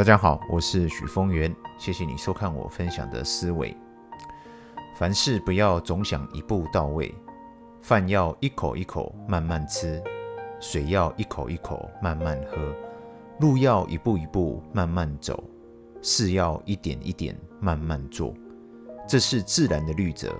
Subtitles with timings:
[0.00, 3.76] 大家好，我是许峰源，谢谢你收看我分享的思维。
[4.94, 7.14] 凡事不要总想一步到位，
[7.82, 10.02] 饭要一口一口慢慢吃，
[10.58, 12.74] 水要一口一口慢慢喝，
[13.40, 15.44] 路要一步一步慢慢走，
[16.00, 18.32] 事要一点一点慢慢做。
[19.06, 20.34] 这是自然的律则，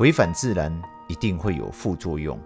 [0.00, 2.36] 违反自然一定会有副作用，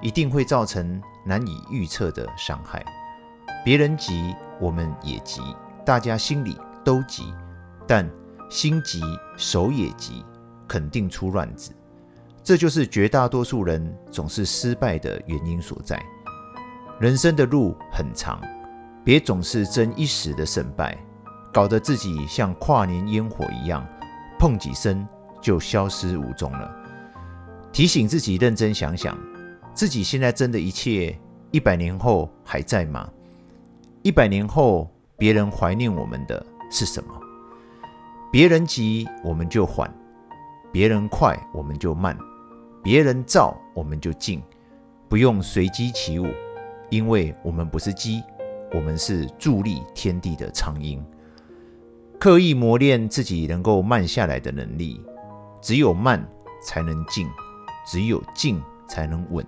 [0.00, 2.84] 一定会造成难以预测的伤害。
[3.64, 5.42] 别人急，我们也急。
[5.84, 7.34] 大家心里都急，
[7.86, 8.08] 但
[8.48, 9.00] 心急
[9.36, 10.24] 手也急，
[10.68, 11.72] 肯定出乱子。
[12.44, 16.00] 这就是绝大多数人总是失败的原因所在。
[17.00, 18.40] 人生的路很长，
[19.04, 20.96] 别总是争一时的胜败，
[21.52, 23.84] 搞得自己像跨年烟火一样，
[24.38, 25.06] 碰几声
[25.40, 26.70] 就消失无踪了。
[27.72, 29.18] 提醒自己认真想想，
[29.74, 31.18] 自己现在争的一切，
[31.50, 33.08] 一百年后还在吗？
[34.02, 34.88] 一百年后。
[35.22, 37.14] 别人怀念我们的是什么？
[38.32, 39.88] 别人急，我们就缓；
[40.72, 42.12] 别人快，我们就慢；
[42.82, 44.42] 别人躁，我们就静。
[45.08, 46.26] 不用随机起舞，
[46.90, 48.20] 因为我们不是鸡，
[48.74, 51.00] 我们是伫立天地的苍鹰。
[52.18, 55.00] 刻意磨练自己能够慢下来的能力，
[55.60, 56.28] 只有慢
[56.66, 57.30] 才能静，
[57.86, 59.46] 只有静才能稳，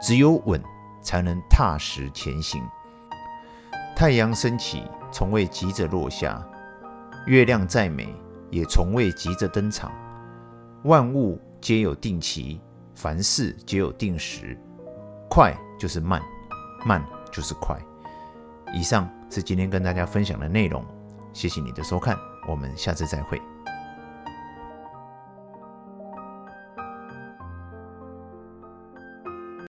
[0.00, 0.62] 只有稳
[1.02, 2.62] 才能踏实前行。
[3.96, 6.42] 太阳升起，从未急着落下；
[7.26, 8.14] 月亮再美，
[8.50, 9.90] 也从未急着登场。
[10.84, 12.60] 万物皆有定期，
[12.94, 14.58] 凡事皆有定时。
[15.28, 16.22] 快就是慢，
[16.84, 17.78] 慢就是快。
[18.72, 20.84] 以上是今天跟大家分享的内容，
[21.32, 22.16] 谢谢你的收看，
[22.48, 23.40] 我们下次再会。